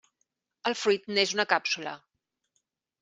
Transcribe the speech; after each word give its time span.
El 0.69 0.77
fruit 0.79 1.05
n'és 1.17 1.33
una 1.37 1.47
càpsula. 1.53 1.95